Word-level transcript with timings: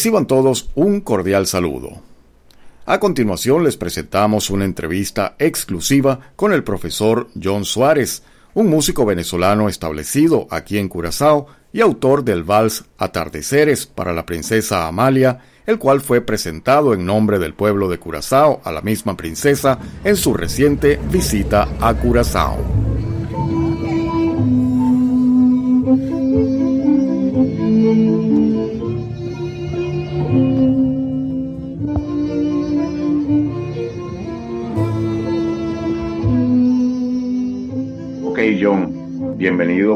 Reciban 0.00 0.26
todos 0.26 0.70
un 0.76 1.02
cordial 1.02 1.46
saludo. 1.46 2.00
A 2.86 2.98
continuación 2.98 3.64
les 3.64 3.76
presentamos 3.76 4.48
una 4.48 4.64
entrevista 4.64 5.36
exclusiva 5.38 6.32
con 6.36 6.54
el 6.54 6.64
profesor 6.64 7.28
John 7.38 7.66
Suárez, 7.66 8.22
un 8.54 8.68
músico 8.68 9.04
venezolano 9.04 9.68
establecido 9.68 10.46
aquí 10.50 10.78
en 10.78 10.88
Curazao 10.88 11.48
y 11.70 11.82
autor 11.82 12.24
del 12.24 12.44
vals 12.44 12.86
Atardeceres 12.96 13.84
para 13.84 14.14
la 14.14 14.24
princesa 14.24 14.86
Amalia, 14.86 15.40
el 15.66 15.78
cual 15.78 16.00
fue 16.00 16.22
presentado 16.22 16.94
en 16.94 17.04
nombre 17.04 17.38
del 17.38 17.52
pueblo 17.52 17.90
de 17.90 17.98
Curazao 17.98 18.62
a 18.64 18.72
la 18.72 18.80
misma 18.80 19.18
princesa 19.18 19.78
en 20.02 20.16
su 20.16 20.32
reciente 20.32 20.98
visita 21.10 21.68
a 21.78 21.92
Curazao. 21.92 22.99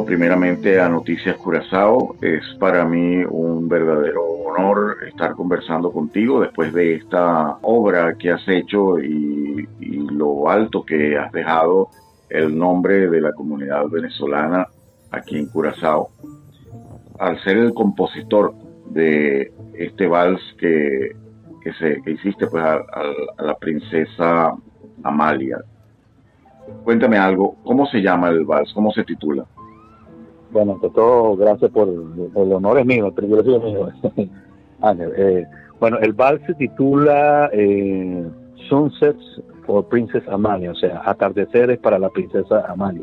Primeramente 0.07 0.81
a 0.81 0.89
Noticias 0.89 1.37
Curazao. 1.37 2.17
Es 2.21 2.43
para 2.59 2.85
mí 2.85 3.25
un 3.29 3.69
verdadero 3.69 4.23
honor 4.25 4.99
estar 5.07 5.33
conversando 5.35 5.91
contigo 5.93 6.41
después 6.41 6.73
de 6.73 6.95
esta 6.95 7.59
obra 7.63 8.17
que 8.17 8.31
has 8.31 8.47
hecho 8.49 8.99
y, 8.99 9.69
lo 10.11 10.49
alto 10.49 10.85
que 10.85 11.19
has 11.19 11.33
dejado 11.33 11.89
el 12.31 12.57
nombre 12.57 13.09
de 13.09 13.21
la 13.21 13.33
comunidad 13.33 13.87
venezolana 13.89 14.69
aquí 15.11 15.39
en 15.39 15.47
Curazao. 15.47 16.11
Al 17.19 17.43
ser 17.43 17.57
el 17.57 17.75
compositor 17.75 18.55
de 18.91 19.53
este 19.75 20.07
vals 20.07 20.41
que, 20.59 21.17
se, 21.79 22.01
hiciste 22.07 22.47
pues 22.47 22.63
a 22.63 22.85
la 23.43 23.57
princesa 23.57 24.55
Amalia, 25.03 25.59
Cuéntame 26.83 27.19
algo, 27.19 27.57
¿cómo 27.65 27.87
se 27.87 28.01
llama 28.01 28.29
el 28.29 28.45
vals? 28.45 28.73
¿Cómo 28.73 28.91
se 28.93 29.05
titula? 29.05 29.45
Bueno, 30.55 30.75
ante 30.75 30.89
todo, 30.91 31.37
gracias 31.37 31.69
por 31.73 31.89
el 31.89 32.53
honor 32.53 32.79
es 32.79 32.87
mío, 32.87 33.09
el 33.09 33.13
privilegio 33.13 33.57
es 33.57 33.65
mío. 33.65 33.89
Ángel, 34.83 35.13
eh, 35.17 35.47
bueno, 35.81 35.99
el 35.99 36.13
vals 36.13 36.41
se 36.47 36.55
titula 36.55 37.51
eh, 37.53 38.25
Sunsets 38.69 39.43
for 39.67 39.85
Princess 39.89 40.23
Amalia, 40.29 40.71
o 40.71 40.75
sea, 40.77 41.03
atardeceres 41.07 41.81
para 41.81 41.99
la 41.99 42.09
princesa 42.09 42.67
Amalia. 42.69 43.03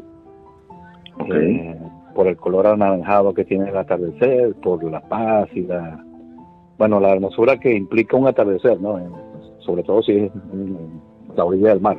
Eh, 1.29 1.77
por 2.15 2.27
el 2.27 2.37
color 2.37 2.67
anaranjado 2.67 3.33
que 3.33 3.43
tiene 3.43 3.69
el 3.69 3.75
atardecer, 3.75 4.55
por 4.63 4.81
la 4.85 5.01
paz 5.01 5.49
y 5.53 5.63
la, 5.63 6.01
bueno, 6.77 7.01
la 7.01 7.11
hermosura 7.11 7.59
que 7.59 7.75
implica 7.75 8.15
un 8.15 8.27
atardecer, 8.27 8.79
¿no? 8.79 8.97
sobre 9.59 9.83
todo 9.83 10.01
si 10.03 10.13
es 10.13 10.31
en 10.53 11.01
la 11.35 11.43
orilla 11.43 11.69
del 11.71 11.81
mar. 11.81 11.97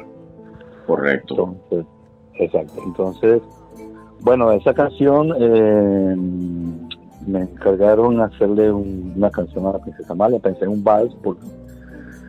Correcto. 0.86 1.54
exacto. 2.38 2.82
Entonces, 2.86 3.42
bueno, 4.22 4.52
esa 4.52 4.72
canción 4.72 5.34
eh, 5.38 6.16
me 7.26 7.40
encargaron 7.40 8.20
hacerle 8.20 8.72
una 8.72 9.30
canción 9.30 9.66
a 9.66 9.72
la 9.72 9.78
princesa 9.78 10.12
Amalia. 10.12 10.38
Pensé 10.38 10.64
en 10.64 10.70
un 10.70 10.84
vals 10.84 11.14
por, 11.16 11.36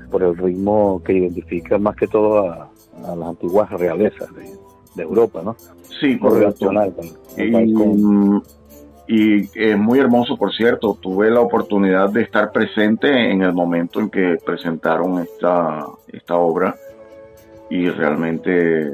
por 0.09 0.23
el 0.23 0.35
ritmo 0.35 1.01
que 1.05 1.13
identifica 1.13 1.77
más 1.77 1.95
que 1.95 2.07
todo 2.07 2.49
a, 2.49 2.69
las 3.15 3.27
antiguas 3.27 3.69
realezas 3.71 4.29
de, 4.35 5.03
Europa, 5.03 5.41
¿no? 5.43 5.55
Sí, 5.99 6.19
correcto. 6.19 6.71
Y, 9.07 9.49
es 9.59 9.77
muy 9.77 9.99
hermoso, 9.99 10.37
por 10.37 10.53
cierto. 10.53 10.97
Tuve 11.01 11.29
la 11.29 11.41
oportunidad 11.41 12.09
de 12.09 12.21
estar 12.21 12.51
presente 12.51 13.31
en 13.31 13.41
el 13.41 13.53
momento 13.53 13.99
en 13.99 14.09
que 14.09 14.37
presentaron 14.45 15.19
esta, 15.19 15.85
esta 16.07 16.35
obra 16.35 16.75
y 17.69 17.89
realmente 17.89 18.91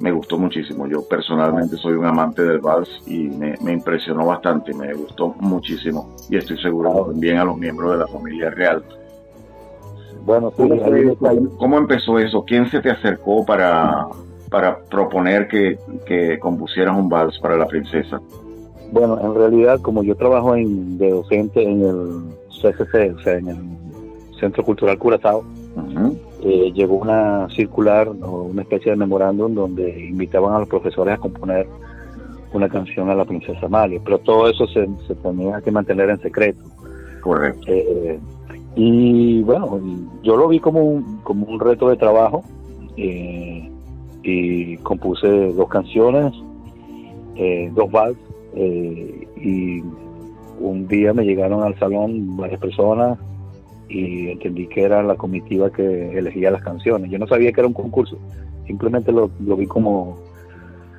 me 0.00 0.10
gustó 0.12 0.38
muchísimo. 0.38 0.86
Yo 0.86 1.06
personalmente 1.06 1.76
soy 1.76 1.92
un 1.92 2.06
amante 2.06 2.42
del 2.42 2.58
vals 2.58 2.88
y 3.06 3.28
me, 3.28 3.72
impresionó 3.72 4.26
bastante, 4.26 4.74
me 4.74 4.92
gustó 4.94 5.34
muchísimo 5.38 6.16
y 6.28 6.36
estoy 6.36 6.58
seguro 6.58 7.06
también 7.06 7.36
a 7.36 7.44
los 7.44 7.56
miembros 7.56 7.92
de 7.92 7.98
la 7.98 8.06
familia 8.06 8.50
real. 8.50 8.82
Bueno, 10.24 10.52
¿Cómo, 11.58 11.78
empezó 11.78 12.18
eso? 12.18 12.44
¿Quién 12.44 12.68
se 12.70 12.80
te 12.80 12.90
acercó 12.90 13.44
para, 13.44 14.06
para 14.50 14.78
proponer 14.78 15.48
que, 15.48 15.78
que 16.06 16.38
compusieras 16.38 16.96
un 16.96 17.08
vals 17.08 17.38
para 17.38 17.56
la 17.56 17.66
princesa? 17.66 18.20
Bueno, 18.92 19.18
en 19.20 19.34
realidad, 19.34 19.80
como 19.80 20.02
yo 20.02 20.16
trabajo 20.16 20.56
en, 20.56 20.98
de 20.98 21.10
docente 21.10 21.62
en 21.62 21.82
el 21.82 22.22
CCC, 22.48 23.14
o 23.16 23.20
sea, 23.22 23.34
en 23.38 23.48
el 23.48 23.56
Centro 24.38 24.64
Cultural 24.64 24.98
Curazao, 24.98 25.44
eh, 26.42 26.72
llegó 26.72 26.96
una 26.96 27.48
circular 27.50 28.08
o 28.08 28.42
una 28.42 28.62
especie 28.62 28.92
de 28.92 28.96
memorándum 28.96 29.54
donde 29.54 30.06
invitaban 30.06 30.54
a 30.54 30.60
los 30.60 30.68
profesores 30.68 31.14
a 31.14 31.18
componer 31.18 31.66
una 32.52 32.68
canción 32.68 33.10
a 33.10 33.14
la 33.14 33.24
princesa 33.24 33.66
Amalia, 33.66 34.00
pero 34.04 34.18
todo 34.18 34.48
eso 34.48 34.66
se, 34.66 34.88
tenía 35.22 35.60
que 35.60 35.70
mantener 35.70 36.10
en 36.10 36.20
secreto. 36.20 36.62
Correcto. 37.20 37.66
Eh, 37.68 38.18
y 38.74 39.42
bueno, 39.42 39.80
yo 40.22 40.36
lo 40.36 40.48
vi 40.48 40.60
como 40.60 40.82
un, 40.82 41.18
como 41.18 41.46
un 41.46 41.60
reto 41.60 41.88
de 41.88 41.96
trabajo 41.96 42.42
eh, 42.96 43.70
y 44.22 44.76
compuse 44.78 45.52
dos 45.52 45.68
canciones, 45.68 46.32
dos 47.72 47.90
vals, 47.90 48.18
y 48.54 49.80
un 50.60 50.86
día 50.88 51.14
me 51.14 51.24
llegaron 51.24 51.62
al 51.62 51.78
salón 51.78 52.36
varias 52.36 52.60
personas 52.60 53.18
y 53.90 54.30
entendí 54.30 54.68
que 54.68 54.82
era 54.82 55.02
la 55.02 55.16
comitiva 55.16 55.70
que 55.70 56.16
elegía 56.16 56.50
las 56.50 56.62
canciones. 56.62 57.10
Yo 57.10 57.18
no 57.18 57.26
sabía 57.26 57.52
que 57.52 57.60
era 57.60 57.66
un 57.66 57.74
concurso, 57.74 58.16
simplemente 58.66 59.10
lo, 59.10 59.28
vi 59.28 59.66
como 59.66 60.16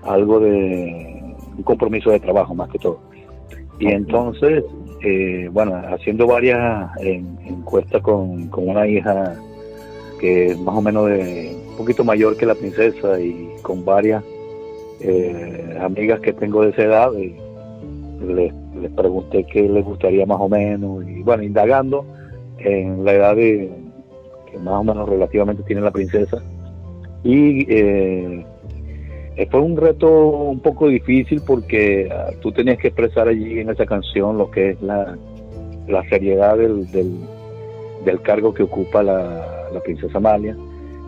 algo 0.04 0.40
de 0.40 1.36
un 1.58 1.64
compromiso 1.64 2.12
de 2.12 2.20
trabajo 2.20 2.54
más 2.54 2.70
que 2.70 2.80
todo. 2.80 3.00
Y 3.80 3.88
entonces, 3.88 4.64
eh, 5.04 5.50
bueno, 5.52 5.82
haciendo 5.90 6.28
varias 6.28 6.92
encuestas 7.00 8.02
con, 8.02 8.50
una 8.56 8.86
hija 8.88 9.36
que 10.20 10.48
es 10.48 10.60
más 10.60 10.76
o 10.76 10.82
menos 10.82 11.08
de 11.08 11.56
un 11.72 11.78
poquito 11.78 12.04
mayor 12.04 12.38
que 12.38 12.46
la 12.46 12.56
princesa 12.56 13.20
y 13.20 13.50
con 13.64 13.86
varias 13.86 14.24
eh, 15.00 15.78
amigas 15.82 16.20
que 16.20 16.34
tengo 16.34 16.64
de 16.64 16.72
esa 16.72 16.84
edad, 16.84 17.12
y 17.14 17.36
les, 18.24 18.54
les 18.80 18.92
pregunté 18.92 19.46
qué 19.46 19.68
les 19.68 19.84
gustaría 19.84 20.26
más 20.28 20.40
o 20.40 20.48
menos 20.48 21.04
y 21.08 21.24
bueno, 21.24 21.42
indagando 21.42 22.06
en 22.64 23.04
la 23.04 23.14
edad 23.14 23.36
de, 23.36 23.72
que 24.52 24.58
más 24.58 24.76
o 24.76 24.84
menos 24.84 25.08
relativamente 25.08 25.64
tiene 25.64 25.82
la 25.82 25.92
princesa. 25.92 26.42
Y 27.24 27.66
eh, 27.70 28.46
fue 29.50 29.62
un 29.62 29.78
reto 29.78 30.10
un 30.10 30.60
poco 30.60 30.88
difícil 30.88 31.42
porque 31.46 32.10
ah, 32.12 32.32
tú 32.42 32.52
tenías 32.52 32.78
que 32.78 32.90
expresar 32.90 33.28
allí 33.28 33.60
en 33.60 33.70
esa 33.70 33.86
canción 33.86 34.38
lo 34.38 34.52
que 34.52 34.72
es 34.72 34.82
la, 34.82 35.18
la 35.88 36.08
seriedad 36.10 36.58
del, 36.58 36.90
del, 36.92 38.22
cargo 38.22 38.54
que 38.54 38.64
ocupa 38.64 39.04
la, 39.04 39.70
la 39.74 39.80
princesa 39.80 40.18
Amalia, 40.18 40.56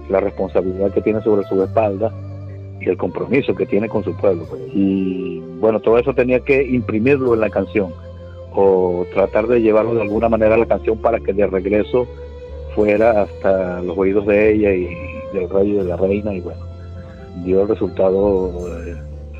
la 0.09 0.19
responsabilidad 0.19 0.92
que 0.92 1.02
tiene 1.02 1.22
sobre 1.22 1.46
su 1.47 1.62
espalda 1.63 2.13
y 2.80 2.90
el 2.90 2.97
compromiso 2.97 3.56
que 3.56 3.66
tiene 3.66 3.88
con 3.90 4.03
su 4.03 4.16
pueblo. 4.16 4.46
Pues. 4.50 4.62
Y 4.74 5.40
bueno, 5.59 5.80
todo 5.80 5.97
eso 5.97 6.13
tenía 6.13 6.40
que 6.40 6.63
imprimirlo 6.63 7.34
en 7.34 7.42
la 7.42 7.50
canción 7.50 7.94
o 8.56 9.06
tratar 9.14 9.47
de 9.47 9.62
llevarlo 9.62 9.96
de 9.96 10.02
alguna 10.02 10.30
manera 10.30 10.56
a 10.56 10.58
la 10.58 10.66
canción 10.66 10.97
para 10.97 11.19
que 11.19 11.34
de 11.34 11.47
regreso 11.47 12.08
fuera 12.75 13.24
hasta 13.24 13.81
los 13.81 13.97
oídos 13.97 14.25
de 14.25 14.53
ella 14.53 14.74
y 14.74 14.88
del 15.34 15.50
rey 15.50 15.72
y 15.72 15.75
de 15.75 15.84
la 15.84 15.97
reina 15.97 16.34
y 16.34 16.41
bueno, 16.41 16.62
dio 17.44 17.62
el 17.62 17.68
resultado, 17.68 18.52
eh, 18.86 18.96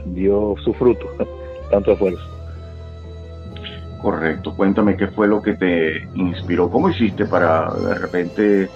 dio 0.06 0.56
su 0.64 0.74
fruto, 0.74 1.06
tanto 1.72 1.92
esfuerzo. 1.92 2.22
Correcto, 4.02 4.54
cuéntame 4.56 4.98
qué 4.98 5.08
fue 5.08 5.28
lo 5.28 5.42
que 5.42 5.54
te 5.54 6.08
inspiró, 6.16 6.70
cómo 6.70 6.90
hiciste 6.90 7.26
para 7.26 7.72
de 7.74 7.96
repente 7.96 8.70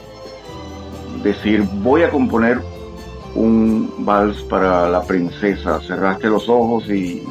decir 1.21 1.63
voy 1.81 2.03
a 2.03 2.09
componer 2.09 2.59
un 3.35 4.06
vals 4.06 4.41
para 4.44 4.89
la 4.89 5.01
princesa, 5.01 5.81
cerraste 5.81 6.27
los 6.27 6.47
ojos 6.47 6.89
y 6.89 7.21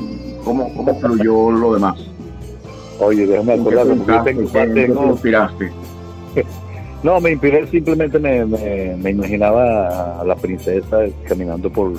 cómo, 0.45 0.73
cómo 0.75 1.01
fluyó 1.01 1.51
lo 1.51 1.75
demás. 1.75 2.16
Oye, 2.99 3.27
déjame 3.27 3.55
acordar, 3.55 3.87
no, 3.87 5.13
inspiraste? 5.13 5.71
no, 7.03 7.21
me 7.21 7.33
inspiré, 7.33 7.67
simplemente 7.67 8.19
me, 8.19 8.45
me, 8.45 9.11
imaginaba 9.11 10.21
a 10.21 10.25
la 10.25 10.35
princesa 10.37 11.01
caminando 11.29 11.71
por 11.71 11.93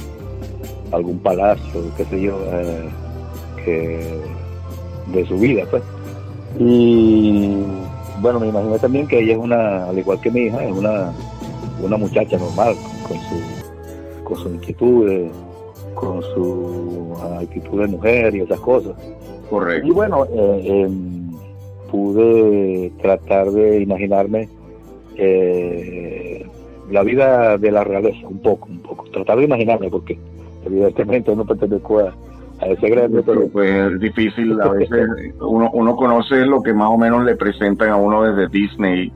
algún 0.91 1.19
palacio, 1.19 1.81
qué 1.95 2.05
sé 2.05 2.21
yo, 2.21 2.39
eh, 2.51 2.89
que 3.63 4.19
de 5.13 5.25
su 5.27 5.37
vida, 5.37 5.63
pues. 5.69 5.83
Y 6.59 7.57
bueno, 8.21 8.39
me 8.39 8.47
imaginé 8.47 8.79
también 8.79 9.07
que 9.07 9.19
ella 9.19 9.33
es 9.33 9.39
una, 9.39 9.85
al 9.85 9.99
igual 9.99 10.19
que 10.19 10.31
mi 10.31 10.41
hija, 10.41 10.63
es 10.63 10.71
una, 10.71 11.11
una 11.83 11.97
muchacha 11.97 12.37
normal, 12.37 12.75
con 13.07 13.17
su, 13.17 14.23
con 14.23 14.37
sus 14.37 14.53
inquietudes, 14.53 15.31
con 15.99 16.21
su 16.21 17.13
actitud 17.41 17.81
de 17.81 17.87
mujer 17.87 18.35
y 18.35 18.41
esas 18.41 18.59
cosas. 18.59 18.93
Correcto. 19.49 19.87
Y 19.87 19.91
bueno, 19.91 20.25
eh, 20.25 20.61
em, 20.65 21.31
pude 21.89 22.91
tratar 23.01 23.49
de 23.49 23.81
imaginarme 23.81 24.47
eh, 25.15 26.45
la 26.91 27.01
vida 27.01 27.57
de 27.57 27.71
la 27.71 27.83
realeza, 27.83 28.27
un 28.27 28.39
poco, 28.39 28.67
un 28.69 28.79
poco. 28.79 29.05
Tratar 29.11 29.39
de 29.39 29.45
imaginarme, 29.45 29.89
porque 29.89 30.19
evidentemente 30.65 31.35
no 31.35 31.45
pertenezco 31.45 31.99
a, 31.99 32.13
a 32.59 32.67
ese 32.67 32.89
grande, 32.89 33.23
pero... 33.23 33.47
Pues 33.47 33.93
es 33.93 33.99
difícil, 33.99 34.61
a 34.61 34.69
veces 34.69 35.07
uno, 35.39 35.71
uno 35.73 35.95
conoce 35.95 36.45
lo 36.45 36.61
que 36.61 36.73
más 36.73 36.91
o 36.91 36.97
menos 36.97 37.23
le 37.25 37.35
presentan 37.35 37.89
a 37.89 37.95
uno 37.95 38.23
desde 38.23 38.49
Disney. 38.49 39.11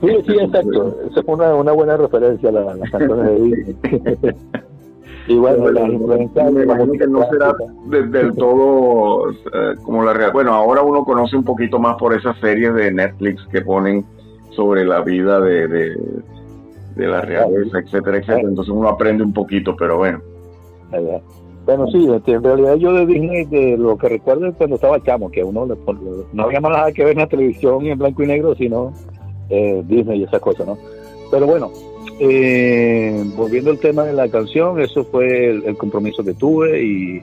Sí, 0.00 0.08
sí, 0.26 0.32
exacto. 0.40 0.96
Esa 1.08 1.20
es 1.20 1.26
una, 1.26 1.54
una 1.54 1.70
buena 1.70 1.96
referencia 1.96 2.48
a 2.48 2.52
las 2.52 2.90
canciones 2.90 3.24
de 3.24 3.40
Disney. 3.40 3.76
y 5.26 5.38
bueno, 5.38 5.70
las 5.70 5.88
influencias... 5.88 6.52
Me 6.52 6.64
imagino 6.64 6.92
que 6.92 7.06
no 7.06 7.24
será 7.30 7.54
del 7.86 8.34
todo 8.34 9.30
eh, 9.30 9.74
como 9.84 10.04
la 10.04 10.12
realidad. 10.12 10.32
Bueno, 10.32 10.54
ahora 10.54 10.82
uno 10.82 11.04
conoce 11.04 11.36
un 11.36 11.44
poquito 11.44 11.78
más 11.78 11.96
por 11.96 12.14
esas 12.14 12.38
series 12.40 12.74
de 12.74 12.92
Netflix 12.92 13.46
que 13.50 13.62
ponen 13.62 14.04
sobre 14.50 14.84
la 14.84 15.00
vida 15.00 15.40
de, 15.40 15.68
de, 15.68 15.96
de 16.96 17.06
la 17.06 17.20
realeza, 17.20 17.78
etcétera, 17.78 18.18
etcétera. 18.18 18.48
Entonces 18.48 18.74
uno 18.74 18.88
aprende 18.88 19.22
un 19.24 19.32
poquito, 19.32 19.74
pero 19.76 19.98
bueno. 19.98 20.20
Bueno, 21.64 21.86
sí, 21.86 22.10
este, 22.12 22.32
en 22.32 22.42
realidad 22.42 22.74
yo 22.74 22.92
de 22.92 23.06
Disney, 23.06 23.44
de 23.44 23.76
lo 23.78 23.96
que 23.96 24.08
recuerdo 24.08 24.48
es 24.48 24.56
cuando 24.56 24.74
estaba 24.74 25.02
chamo, 25.02 25.30
que 25.30 25.44
uno 25.44 25.64
no 26.32 26.42
había 26.42 26.60
más 26.60 26.72
nada 26.72 26.92
que 26.92 27.04
ver 27.04 27.12
en 27.12 27.20
la 27.20 27.28
televisión 27.28 27.86
en 27.86 27.98
blanco 27.98 28.22
y 28.24 28.26
negro, 28.26 28.54
sino 28.56 28.92
eh, 29.48 29.82
Disney 29.86 30.20
y 30.20 30.24
esas 30.24 30.40
cosas, 30.40 30.66
¿no? 30.66 30.76
Pero 31.30 31.46
bueno, 31.46 31.70
eh, 32.20 33.24
volviendo 33.36 33.70
al 33.70 33.78
tema 33.78 34.04
de 34.04 34.12
la 34.12 34.28
canción, 34.28 34.80
eso 34.80 35.04
fue 35.04 35.50
el, 35.50 35.76
compromiso 35.76 36.24
que 36.24 36.34
tuve 36.34 36.82
y 36.82 37.22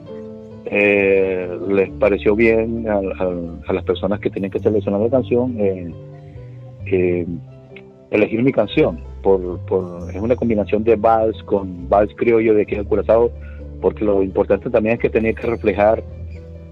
eh, 0.66 1.48
les 1.68 1.90
pareció 1.90 2.34
bien 2.34 2.86
a, 2.88 3.72
las 3.72 3.84
personas 3.84 4.20
que 4.20 4.30
tenían 4.30 4.50
que 4.50 4.58
seleccionar 4.58 5.00
la 5.00 5.10
canción 5.10 5.56
elegir 8.10 8.42
mi 8.42 8.52
canción. 8.52 8.98
Por, 9.22 9.58
por, 9.66 10.10
es 10.10 10.20
una 10.20 10.34
combinación 10.34 10.82
de 10.82 10.96
vals 10.96 11.42
con 11.44 11.88
vals 11.88 12.12
criollo 12.16 12.54
de 12.54 12.62
aquí 12.62 12.74
de 12.74 12.84
Curazao 12.84 13.30
porque 13.80 14.04
lo 14.04 14.22
importante 14.22 14.70
también 14.70 14.94
es 14.94 15.00
que 15.00 15.10
tenía 15.10 15.32
que 15.32 15.46
reflejar 15.46 16.02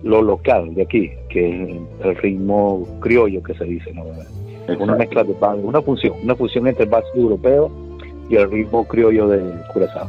lo 0.02 0.22
local 0.22 0.74
de 0.74 0.82
aquí, 0.82 1.10
que 1.28 1.62
es 1.62 1.80
el 2.04 2.16
ritmo 2.16 2.86
criollo 3.00 3.42
que 3.42 3.54
se 3.54 3.64
dice, 3.64 3.92
¿no? 3.92 4.04
Una 4.78 4.96
mezcla 4.96 5.24
de 5.24 5.34
una 5.62 5.80
función, 5.80 6.14
una 6.22 6.34
función 6.34 6.66
entre 6.66 6.84
básico 6.84 7.16
europeo 7.16 7.70
y 8.28 8.36
el 8.36 8.50
ritmo 8.50 8.86
criollo 8.86 9.28
de 9.28 9.42
Curazao. 9.72 10.08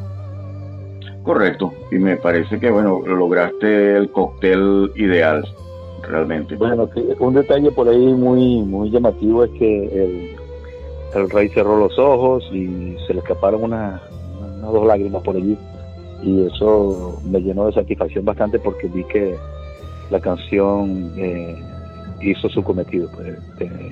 Correcto, 1.24 1.74
y 1.92 1.95
me 1.95 2.18
parece 2.18 2.60
que 2.60 2.71
bueno, 2.71 3.01
lograste 3.06 3.95
el 3.95 4.10
cóctel 4.12 4.92
ideal, 4.95 5.45
realmente. 6.07 6.56
Bueno, 6.56 6.89
un 7.19 7.33
detalle 7.33 7.71
por 7.71 7.88
ahí 7.88 8.13
muy 8.13 8.62
muy 8.62 8.89
llamativo 8.89 9.44
es 9.44 9.51
que 9.51 9.86
el, 9.86 10.36
el 11.16 11.30
rey 11.30 11.50
cerró 11.50 11.77
los 11.77 11.98
ojos 12.00 12.44
y 12.51 12.95
se 13.06 13.13
le 13.13 13.19
escaparon 13.19 13.63
unas 13.63 14.01
una, 14.39 14.68
dos 14.68 14.88
lágrimas 14.88 15.21
por 15.24 15.36
allí 15.36 15.57
y 16.24 16.45
eso 16.45 17.19
me 17.25 17.39
llenó 17.42 17.68
de 17.68 17.74
satisfacción 17.74 18.25
bastante 18.25 18.60
porque 18.60 18.88
vi 18.88 19.04
que 19.06 19.36
la 20.10 20.19
canción 20.19 21.12
eh, 21.18 21.56
hizo 22.21 22.50
su 22.50 22.63
cometido, 22.63 23.10
pues, 23.12 23.38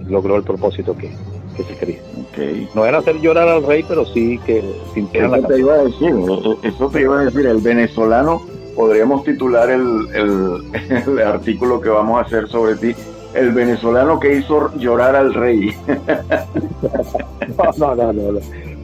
logró 0.08 0.36
el 0.38 0.44
propósito 0.44 0.96
que, 0.98 1.12
se 1.64 1.76
quería. 1.76 2.00
No 2.76 2.86
era 2.86 3.00
hacer 3.00 3.20
llorar 3.20 3.48
al 3.48 3.64
rey, 3.64 3.84
pero 3.88 4.06
sí 4.06 4.40
que 4.46 4.64
sintiera 4.94 5.28
la 5.28 5.42
te 5.48 5.60
iba 5.60 5.74
a 5.74 5.84
decir, 5.84 6.14
eso 6.64 6.90
te 6.90 7.02
iba 7.02 7.20
a 7.20 7.26
decir, 7.26 7.46
el 7.48 7.58
venezolano, 7.58 8.42
podríamos 8.76 9.24
titular 9.24 9.70
el, 9.70 10.08
el, 11.08 11.20
artículo 11.20 11.82
que 11.82 11.90
vamos 11.90 12.20
a 12.20 12.26
hacer 12.26 12.48
sobre 12.48 12.76
ti, 12.76 12.96
el 13.34 13.52
venezolano 13.52 14.20
que 14.20 14.36
hizo 14.36 14.72
llorar 14.78 15.16
al 15.16 15.34
rey. 15.34 15.74
no, 17.78 17.96
no, 17.96 18.14
no, 18.14 18.32
no. 18.34 18.40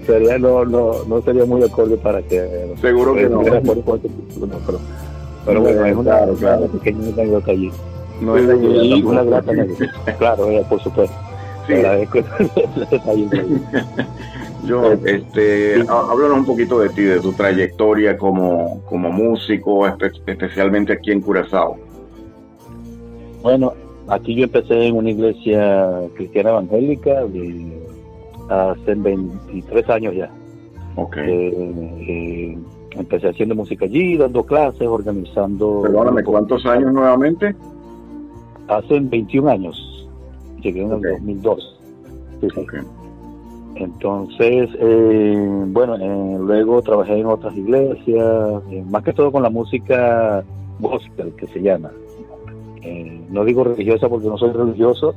Sería 0.06 0.38
no, 0.38 0.66
no, 0.66 0.92
no 1.08 1.22
sería 1.22 1.46
muy 1.46 1.64
acorde 1.64 1.96
para 1.96 2.22
que 2.24 2.74
seguro 2.82 3.14
que 3.14 3.30
no, 3.30 3.42
pero, 5.46 5.62
bueno 5.62 5.86
es 5.86 5.96
una, 5.96 6.26
claro, 6.40 6.68
pequeña 6.68 7.08
anécdota 7.08 7.52
allí 7.52 7.72
no 8.22 8.38
es 8.38 9.04
una 9.04 9.24
grata 9.24 9.54
claro 10.18 10.48
por 10.70 10.82
supuesto 10.82 11.16
sí. 11.68 11.74
yo 14.68 14.94
este 15.06 15.82
háblanos 15.88 16.38
un 16.38 16.46
poquito 16.46 16.80
de 16.80 16.90
ti 16.90 17.04
de 17.04 17.20
tu 17.20 17.34
trayectoria 17.34 18.18
como 18.18 18.82
como 18.86 19.12
músico 19.12 19.86
especialmente 19.88 20.94
aquí 20.94 21.12
en 21.12 21.22
Curazao 21.22 21.78
bueno 23.42 23.74
aquí 24.08 24.36
yo 24.36 24.46
empecé 24.46 24.88
en 24.88 24.96
una 24.96 25.12
iglesia 25.12 26.00
cristiana 26.16 26.52
evangélica 26.52 27.26
de 27.26 27.84
hace 28.50 28.96
23 28.96 29.90
años 29.90 30.16
ya. 30.16 30.30
Okay. 30.96 31.28
Eh, 31.28 31.54
eh, 32.08 32.58
empecé 32.92 33.30
haciendo 33.30 33.56
música 33.56 33.86
allí, 33.86 34.18
dando 34.18 34.46
clases, 34.46 34.88
organizando... 34.88 35.82
Perdóname, 35.84 36.24
¿cuántos 36.24 36.66
años 36.66 36.94
nuevamente? 36.94 37.56
Hace 38.68 39.00
21 39.00 39.50
años. 39.50 39.93
Llegué 40.64 40.82
en 40.82 40.92
el 40.94 41.02
2002. 41.02 41.80
Entonces, 43.76 44.70
eh, 44.80 45.66
bueno, 45.68 45.98
luego 46.40 46.82
trabajé 46.82 47.20
en 47.20 47.26
otras 47.26 47.56
iglesias, 47.56 48.62
más 48.86 49.04
que 49.04 49.14
todo 49.14 49.32
con 49.32 49.44
la 49.44 49.50
música 49.50 50.44
gospel, 50.80 51.34
que 51.36 51.48
se 51.48 51.62
llama. 51.62 51.92
no 53.30 53.46
digo 53.46 53.64
religiosa 53.64 54.10
porque 54.10 54.28
no 54.28 54.38
soy 54.38 54.52
religioso, 54.52 55.16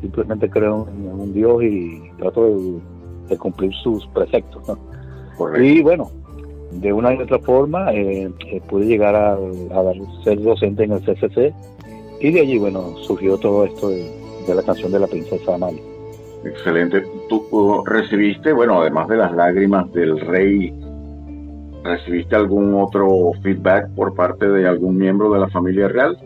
simplemente 0.00 0.48
creo 0.48 0.88
en 0.88 1.20
un 1.20 1.32
Dios 1.32 1.62
y 1.62 2.00
trato 2.18 2.44
de, 2.46 3.36
cumplir 3.38 3.72
sus 3.74 4.06
preceptos. 4.08 4.62
Y 5.60 5.82
bueno, 5.82 6.10
de 6.72 6.92
una 6.92 7.14
y 7.14 7.18
otra 7.18 7.38
forma 7.38 7.92
eh, 7.92 8.30
eh, 8.46 8.60
pude 8.68 8.86
llegar 8.86 9.14
a, 9.14 9.38
ser 10.24 10.40
docente 10.42 10.84
en 10.84 10.92
el 10.92 11.00
CCC 11.00 11.54
y 12.20 12.30
de 12.30 12.40
allí, 12.40 12.58
bueno, 12.58 12.96
surgió 12.98 13.38
todo 13.38 13.64
esto 13.64 13.88
de, 13.88 14.19
la 14.48 14.62
canción 14.62 14.92
de 14.92 14.98
la 15.00 15.06
princesa 15.06 15.54
Amalia. 15.54 15.82
Excelente. 16.44 17.04
¿Tú 17.28 17.84
recibiste, 17.84 18.52
bueno, 18.52 18.80
además 18.80 19.08
de 19.08 19.16
las 19.16 19.32
lágrimas 19.32 19.92
del 19.92 20.18
rey, 20.20 20.72
recibiste 21.84 22.34
algún 22.34 22.74
otro 22.74 23.32
feedback 23.42 23.90
por 23.94 24.14
parte 24.14 24.48
de 24.48 24.66
algún 24.66 24.96
miembro 24.96 25.32
de 25.32 25.40
la 25.40 25.48
familia 25.48 25.88
real? 25.88 26.18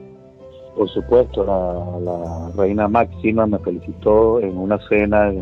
Por 0.77 0.89
supuesto, 0.89 1.45
la, 1.45 2.51
reina 2.57 2.89
Máxima 2.89 3.47
me 3.47 3.59
felicitó 3.59 4.41
en 4.41 4.57
una 4.57 4.79
cena 4.89 5.33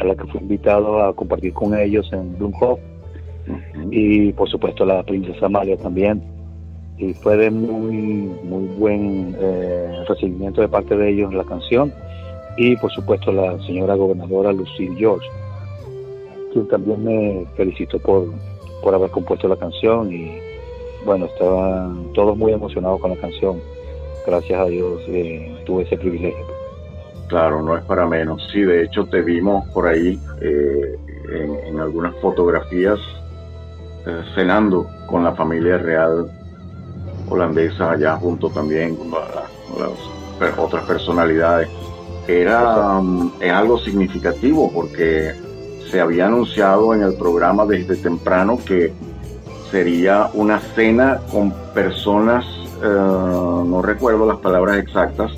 a 0.00 0.04
la 0.04 0.14
que 0.14 0.24
fui 0.26 0.40
invitado 0.40 1.02
a 1.02 1.14
compartir 1.14 1.52
con 1.52 1.78
ellos 1.78 2.10
en 2.12 2.36
Blumhof. 2.38 2.80
Y 3.90 4.32
por 4.32 4.48
supuesto 4.48 4.84
la 4.84 5.02
princesa 5.02 5.46
Amalia 5.46 5.76
también. 5.76 6.22
Y 6.98 7.14
fue 7.14 7.36
de 7.36 7.50
muy, 7.50 7.96
muy 8.44 8.66
buen 8.78 9.36
eh, 9.38 10.04
recibimiento 10.06 10.60
de 10.60 10.68
parte 10.68 10.96
de 10.96 11.10
ellos 11.10 11.34
la 11.34 11.44
canción. 11.44 11.92
Y 12.56 12.76
por 12.76 12.92
supuesto 12.92 13.32
la 13.32 13.58
señora 13.66 13.94
gobernadora 13.94 14.52
Lucille 14.52 14.94
George, 14.96 15.26
quien 16.52 16.68
también 16.68 17.02
me 17.02 17.46
felicitó 17.56 17.98
por, 17.98 18.26
por 18.82 18.94
haber 18.94 19.10
compuesto 19.10 19.48
la 19.48 19.56
canción. 19.56 20.12
Y 20.12 20.38
bueno, 21.04 21.26
estaban 21.26 22.12
todos 22.12 22.36
muy 22.36 22.52
emocionados 22.52 23.00
con 23.00 23.10
la 23.10 23.16
canción 23.16 23.58
gracias 24.26 24.60
a 24.60 24.66
Dios 24.66 25.02
eh, 25.08 25.54
tuve 25.64 25.84
ese 25.84 25.96
privilegio. 25.96 26.44
Claro, 27.28 27.62
no 27.62 27.76
es 27.76 27.84
para 27.84 28.06
menos. 28.06 28.46
Sí, 28.52 28.60
de 28.62 28.84
hecho 28.84 29.06
te 29.06 29.22
vimos 29.22 29.68
por 29.70 29.86
ahí 29.86 30.18
eh, 30.40 30.98
en, 31.66 31.80
algunas 31.80 32.14
fotografías 32.16 32.98
eh, 34.06 34.22
cenando 34.34 34.86
con 35.06 35.24
la 35.24 35.34
familia 35.34 35.78
real 35.78 36.30
holandesa 37.32 37.92
allá 37.92 38.16
junto 38.16 38.50
también 38.50 38.96
con, 38.96 39.10
las 39.10 40.58
otras 40.58 40.84
personalidades. 40.84 41.68
Era 42.26 42.98
um, 42.98 43.32
es 43.40 43.52
algo 43.52 43.78
significativo 43.78 44.70
porque 44.72 45.34
se 45.90 46.00
había 46.00 46.26
anunciado 46.26 46.94
en 46.94 47.02
el 47.02 47.14
programa 47.14 47.66
desde 47.66 47.96
temprano 47.96 48.58
que 48.64 48.92
sería 49.70 50.30
una 50.34 50.60
cena 50.60 51.20
con 51.30 51.52
personas 51.74 52.44
eh, 52.82 52.88
no 52.88 53.80
recuerdo 53.80 54.26
las 54.26 54.38
palabras 54.38 54.78
exactas, 54.78 55.30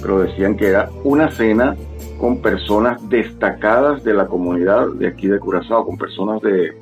pero 0.00 0.20
decían 0.20 0.56
que 0.56 0.68
era 0.68 0.88
una 1.04 1.30
cena 1.30 1.76
con 2.18 2.38
personas 2.38 3.06
destacadas 3.10 4.02
de 4.04 4.14
la 4.14 4.26
comunidad 4.26 4.86
de 4.94 5.06
aquí 5.06 5.28
de 5.28 5.38
Curazao, 5.38 5.84
con 5.84 5.98
personas 5.98 6.40
de, 6.40 6.72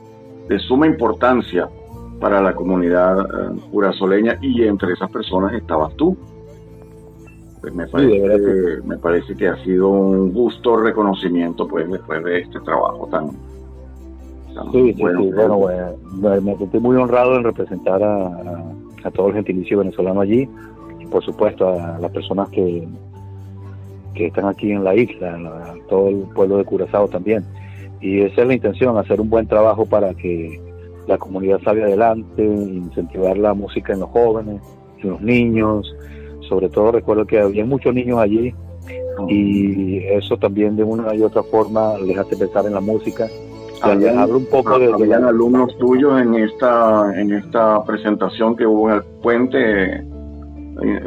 suma 0.61 0.87
importancia 0.87 1.69
para 2.21 2.41
la 2.41 2.55
comunidad 2.55 3.19
uh, 3.19 3.59
curazoleña 3.71 4.39
y 4.41 4.63
entre 4.65 4.93
esas 4.93 5.11
personas 5.11 5.55
estabas 5.55 5.95
tú. 5.97 6.17
Pues 7.61 7.75
me 7.75 7.87
parece, 7.87 8.21
que, 8.21 8.87
me 8.87 8.97
parece 8.97 9.37
que 9.37 9.49
ha 9.49 9.57
sido 9.65 9.89
un 9.91 10.33
gusto 10.33 10.77
reconocimiento 10.79 11.69
pues 11.69 11.91
después 11.91 12.25
de 12.25 12.41
este 12.41 12.59
trabajo 12.61 13.07
tan, 13.11 13.31
sí, 14.73 14.95
bueno. 14.99 15.25
bueno, 16.15 16.41
me 16.41 16.57
sentí 16.57 16.79
muy 16.79 16.97
honrado 16.97 17.37
en 17.37 17.45
representar 17.45 18.03
a, 18.03 18.29
a 19.05 19.11
todo 19.11 19.29
el 19.29 19.35
gentilicio 19.35 19.79
venezolano 19.79 20.23
allí 20.23 20.49
y 21.01 21.07
por 21.07 21.23
supuesto 21.23 21.69
a 21.69 21.99
las 21.99 22.11
personas 22.13 22.49
que, 22.49 22.89
que 24.15 24.27
están 24.27 24.47
aquí 24.47 24.73
en 24.73 24.83
la 24.83 24.95
isla, 24.95 25.37
en 25.37 25.87
todo 25.89 26.09
el 26.09 26.21
pueblo 26.35 26.57
de 26.59 26.65
Curazao 26.65 27.09
también. 27.09 27.45
Y 28.01 28.23
esa 28.23 28.43
es 28.43 28.49
la 28.49 28.55
intención, 28.55 28.97
hacer 28.97 29.21
un 29.21 29.29
buen 29.29 29.47
trabajo 29.47 29.85
para 29.85 30.15
que 30.15 30.59
la 31.11 31.19
comunidad 31.19 31.61
salga 31.65 31.87
adelante, 31.87 32.45
incentivar 32.45 33.37
la 33.37 33.53
música 33.53 33.93
en 33.93 34.01
los 34.01 34.11
jóvenes, 34.11 34.63
en 35.03 35.11
los 35.11 35.21
niños. 35.21 35.95
Sobre 36.49 36.69
todo 36.69 36.93
recuerdo 36.93 37.27
que 37.27 37.41
había 37.41 37.65
muchos 37.67 37.93
niños 37.93 38.19
allí 38.19 38.55
y 39.29 39.99
eso 40.05 40.37
también 40.37 40.77
de 40.77 40.85
una 40.85 41.15
y 41.15 41.23
otra 41.23 41.43
forma 41.43 41.99
les 41.99 42.17
hace 42.17 42.37
pensar 42.37 42.65
en 42.67 42.75
la 42.75 42.81
música. 42.81 43.27
Hablo 43.83 44.37
un 44.37 44.47
poco 44.47 44.79
de, 44.79 44.93
¿Habían 44.93 45.25
alumnos 45.25 45.77
tuyos 45.79 46.21
en 46.21 46.35
esta 46.35 47.19
en 47.19 47.33
esta 47.33 47.83
presentación 47.85 48.55
que 48.55 48.67
hubo 48.67 48.91
en 48.91 48.97
el 48.97 49.03
puente 49.23 49.95
eh, 49.97 51.05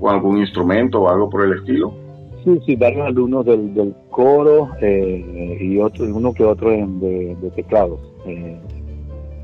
o 0.00 0.10
algún 0.10 0.38
instrumento 0.38 1.02
o 1.02 1.08
algo 1.08 1.28
por 1.28 1.44
el 1.46 1.58
estilo? 1.58 1.92
Sí, 2.44 2.60
sí, 2.64 2.76
varios 2.76 3.06
alumnos 3.06 3.44
del, 3.44 3.74
del 3.74 3.92
coro 4.10 4.68
eh, 4.80 5.58
y 5.60 5.78
otro, 5.78 6.04
uno 6.04 6.32
que 6.32 6.44
otro 6.44 6.70
en, 6.70 7.00
de, 7.00 7.34
de 7.40 7.50
teclados. 7.50 7.98
Eh, 8.26 8.60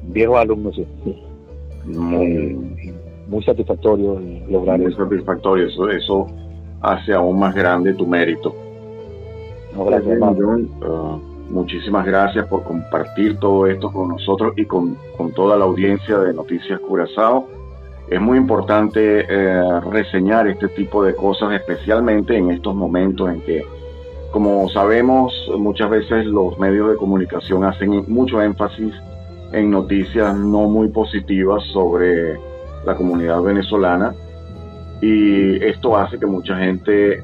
viejos 0.08 0.38
alumnos, 0.38 0.74
sí. 0.74 1.22
Muy, 1.84 3.42
satisfactorio 3.44 4.20
lograr 4.48 4.78
muy 4.78 4.92
satisfactorio, 4.94 5.66
eso, 5.66 5.88
eso 5.88 6.26
hace 6.80 7.12
aún 7.12 7.38
más 7.38 7.54
grande 7.54 7.94
tu 7.94 8.06
mérito. 8.06 8.54
gracias, 9.74 10.20
uh, 10.20 11.18
muchísimas 11.50 12.04
gracias 12.06 12.46
por 12.46 12.62
compartir 12.62 13.38
todo 13.38 13.66
esto 13.66 13.90
con 13.90 14.08
nosotros 14.08 14.52
y 14.56 14.64
con, 14.64 14.96
con 15.16 15.32
toda 15.32 15.56
la 15.56 15.64
audiencia 15.64 16.18
de 16.18 16.34
Noticias 16.34 16.78
Curazao. 16.80 17.48
Es 18.08 18.20
muy 18.20 18.36
importante 18.36 19.24
eh, 19.26 19.80
reseñar 19.90 20.46
este 20.46 20.68
tipo 20.68 21.02
de 21.02 21.14
cosas, 21.14 21.52
especialmente 21.54 22.36
en 22.36 22.50
estos 22.50 22.74
momentos 22.74 23.30
en 23.30 23.40
que, 23.40 23.64
como 24.30 24.68
sabemos, 24.68 25.32
muchas 25.56 25.88
veces 25.88 26.26
los 26.26 26.58
medios 26.58 26.90
de 26.90 26.96
comunicación 26.96 27.64
hacen 27.64 28.04
mucho 28.08 28.42
énfasis 28.42 28.92
en 29.52 29.70
noticias 29.70 30.34
no 30.36 30.68
muy 30.68 30.88
positivas 30.88 31.62
sobre 31.72 32.38
la 32.84 32.94
comunidad 32.96 33.40
venezolana. 33.42 34.14
Y 35.00 35.62
esto 35.64 35.96
hace 35.96 36.18
que 36.18 36.26
mucha 36.26 36.56
gente 36.56 37.14
eh, 37.14 37.22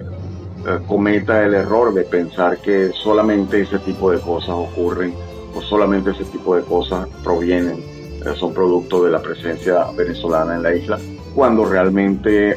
cometa 0.87 1.45
el 1.45 1.55
error 1.55 1.95
de 1.95 2.05
pensar 2.05 2.59
que 2.59 2.91
solamente 2.93 3.61
ese 3.61 3.79
tipo 3.79 4.11
de 4.11 4.21
cosas 4.21 4.51
ocurren 4.51 5.15
o 5.55 5.63
solamente 5.63 6.11
ese 6.11 6.25
tipo 6.25 6.57
de 6.57 6.63
cosas 6.63 7.09
provienen 7.23 7.79
eh, 7.79 8.35
son 8.35 8.53
producto 8.53 9.05
de 9.05 9.13
la 9.13 9.23
presencia 9.23 9.87
venezolana 9.97 10.57
en 10.57 10.63
la 10.63 10.75
isla, 10.75 10.99
cuando 11.35 11.65
realmente 11.65 12.57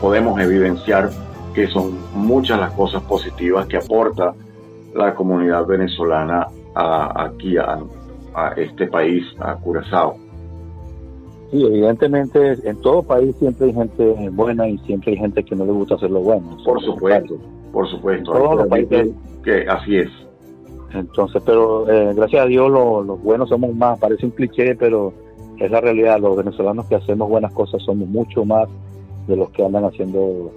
podemos 0.00 0.38
evidenciar 0.40 1.10
que 1.54 1.68
son 1.68 1.96
muchas 2.12 2.60
las 2.60 2.72
cosas 2.72 3.02
positivas 3.04 3.66
que 3.66 3.78
aporta 3.78 4.34
la 4.94 5.14
comunidad 5.14 5.64
venezolana 5.64 6.46
aquí 6.74 7.56
a, 7.56 7.78
este 8.56 8.86
país, 8.86 9.24
a 9.40 9.56
Curazao. 9.56 10.16
Sí, 11.50 11.64
evidentemente 11.64 12.56
en 12.64 12.80
todo 12.80 13.02
país 13.02 13.34
siempre 13.38 13.68
hay 13.68 13.72
gente 13.72 14.30
buena 14.32 14.68
y 14.68 14.78
siempre 14.78 15.12
hay 15.12 15.18
gente 15.18 15.44
que 15.44 15.54
no 15.54 15.64
le 15.64 15.72
gusta 15.72 15.94
hacer 15.94 16.10
lo 16.10 16.20
bueno. 16.20 16.56
Por 16.64 16.82
supuesto, 16.82 17.36
por 17.72 17.88
supuesto. 17.88 18.32
Todos 18.32 18.56
los 18.56 18.68
países 18.68 19.10
que 19.44 19.66
así 19.68 19.96
es. 19.98 20.10
Entonces, 20.92 21.42
pero 21.44 21.88
eh, 21.90 22.14
gracias 22.14 22.44
a 22.44 22.46
Dios 22.46 22.70
los 22.70 23.22
buenos 23.22 23.48
somos 23.48 23.74
más, 23.74 23.98
parece 23.98 24.26
un 24.26 24.32
cliché, 24.32 24.74
pero 24.74 25.12
es 25.58 25.70
la 25.70 25.80
realidad, 25.80 26.20
los 26.20 26.36
venezolanos 26.36 26.86
que 26.86 26.96
hacemos 26.96 27.28
buenas 27.28 27.52
cosas 27.52 27.82
somos 27.82 28.08
mucho 28.08 28.44
más 28.44 28.68
de 29.26 29.36
los 29.36 29.50
que 29.50 29.64
andan 29.64 29.84
haciendo 29.84 30.50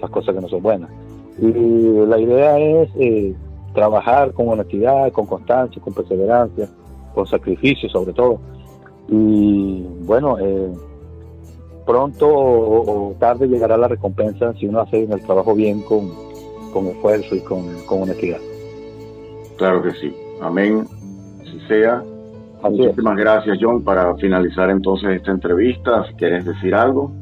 las 0.00 0.10
cosas 0.10 0.34
que 0.34 0.40
no 0.40 0.48
son 0.48 0.62
buenas. 0.62 0.90
Y 1.38 1.50
la 2.06 2.18
idea 2.18 2.58
es 2.58 2.90
eh, 2.96 3.34
trabajar 3.74 4.32
con 4.32 4.48
honestidad, 4.48 5.10
con 5.12 5.26
constancia, 5.26 5.80
con 5.82 5.94
perseverancia, 5.94 6.68
con 7.14 7.26
sacrificio 7.26 7.88
sobre 7.88 8.12
todo. 8.12 8.40
Y 9.08 9.82
bueno, 10.00 10.38
eh, 10.40 10.72
pronto 11.86 12.28
o, 12.28 13.14
tarde 13.18 13.46
llegará 13.46 13.76
la 13.76 13.88
recompensa 13.88 14.52
si 14.54 14.66
uno 14.66 14.80
hace 14.80 15.04
el 15.04 15.20
trabajo 15.22 15.54
bien 15.54 15.82
con, 15.82 16.10
con 16.72 16.86
esfuerzo 16.86 17.34
y 17.34 17.40
con 17.40 17.62
honestidad. 17.88 18.40
Claro 19.56 19.82
que 19.82 19.92
sí. 19.92 20.14
Amén. 20.40 20.86
Si 21.44 21.60
sea. 21.68 22.02
Muchísimas 22.62 23.16
gracias, 23.16 23.58
John, 23.60 23.84
para 23.84 24.14
finalizar 24.16 24.70
entonces 24.70 25.10
esta 25.16 25.30
entrevista. 25.30 26.04
Si 26.08 26.14
quieres 26.14 26.44
decir 26.46 26.74
algo. 26.74 27.12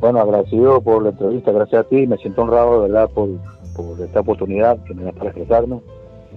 Bueno, 0.00 0.20
agradecido 0.20 0.80
por 0.80 1.02
la 1.02 1.10
entrevista, 1.10 1.50
gracias 1.50 1.84
a 1.84 1.88
ti. 1.88 2.06
Me 2.06 2.16
siento 2.18 2.42
honrado, 2.42 2.82
de 2.82 2.88
verdad, 2.88 3.10
por, 3.12 3.28
por 3.74 4.00
esta 4.00 4.20
oportunidad 4.20 4.78
que 4.84 4.94
me 4.94 5.04
das 5.04 5.14
para 5.14 5.30
expresarme. 5.30 5.80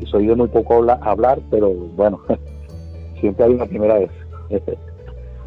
Soy 0.06 0.28
de 0.28 0.36
muy 0.36 0.48
poco 0.48 0.84
hablar, 1.02 1.40
pero 1.50 1.72
bueno, 1.72 2.22
siempre 3.20 3.46
hay 3.46 3.54
una 3.54 3.66
primera 3.66 4.00
vez. 4.00 4.12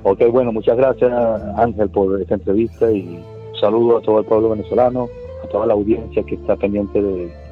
ok, 0.03 0.23
bueno, 0.31 0.53
muchas 0.53 0.77
gracias, 0.77 1.13
Ángel, 1.57 1.91
por 1.91 2.21
esta 2.21 2.35
entrevista 2.35 2.91
y 2.91 3.23
saludo 3.61 3.99
a 3.99 4.03
todo 4.03 4.21
el 4.21 4.25
pueblo 4.25 4.51
venezolano, 4.51 5.09
a 5.45 5.49
toda 5.49 5.67
la 5.67 5.75
audiencia 5.75 6.23
que 6.23 6.35
está 6.35 6.57
pendiente 6.57 7.01
de 7.01 7.43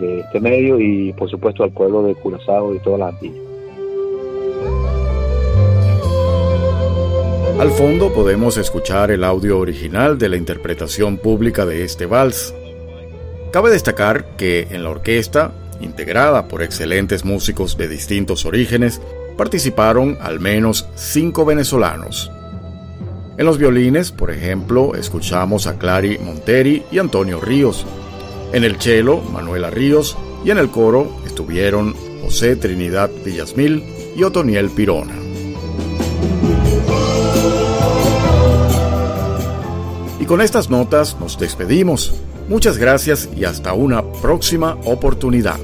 de 0.00 0.20
este 0.20 0.40
medio 0.40 0.80
y 0.80 1.12
por 1.12 1.30
supuesto 1.30 1.62
al 1.64 1.70
pueblo 1.70 2.02
de 2.02 2.14
Curazao 2.14 2.74
y 2.74 2.78
todas 2.80 3.00
las 3.00 3.14
Antillas. 3.14 3.44
Al 7.58 7.70
fondo 7.70 8.12
podemos 8.12 8.58
escuchar 8.58 9.10
el 9.10 9.24
audio 9.24 9.58
original 9.58 10.18
de 10.18 10.28
la 10.28 10.36
interpretación 10.36 11.16
pública 11.16 11.64
de 11.64 11.84
este 11.84 12.04
vals. 12.04 12.54
Cabe 13.50 13.70
destacar 13.70 14.36
que 14.36 14.66
en 14.70 14.84
la 14.84 14.90
orquesta, 14.90 15.52
integrada 15.80 16.48
por 16.48 16.62
excelentes 16.62 17.24
músicos 17.24 17.76
de 17.76 17.88
distintos 17.88 18.44
orígenes, 18.44 19.00
participaron 19.36 20.18
al 20.20 20.40
menos 20.40 20.88
cinco 20.94 21.44
venezolanos. 21.44 22.30
En 23.38 23.44
los 23.44 23.58
violines, 23.58 24.12
por 24.12 24.30
ejemplo, 24.30 24.94
escuchamos 24.94 25.66
a 25.66 25.78
Clary 25.78 26.18
Monteri 26.18 26.84
y 26.90 26.98
Antonio 26.98 27.40
Ríos, 27.40 27.86
en 28.52 28.64
el 28.64 28.80
cello, 28.80 29.20
Manuela 29.20 29.70
Ríos, 29.70 30.16
y 30.44 30.50
en 30.50 30.58
el 30.58 30.70
coro 30.70 31.20
estuvieron 31.26 31.94
José 32.22 32.56
Trinidad 32.56 33.10
Villasmil 33.24 33.84
y 34.16 34.22
Otoniel 34.22 34.70
Pirona. 34.70 35.14
Y 40.18 40.24
con 40.24 40.40
estas 40.40 40.70
notas 40.70 41.16
nos 41.20 41.38
despedimos. 41.38 42.14
Muchas 42.48 42.78
gracias 42.78 43.28
y 43.36 43.44
hasta 43.44 43.72
una 43.72 44.02
próxima 44.02 44.76
oportunidad. 44.84 45.58